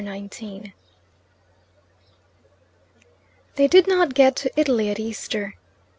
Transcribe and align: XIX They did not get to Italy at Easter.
XIX 0.03 0.71
They 3.53 3.67
did 3.67 3.87
not 3.87 4.15
get 4.15 4.35
to 4.37 4.51
Italy 4.59 4.89
at 4.89 4.99
Easter. 4.99 5.53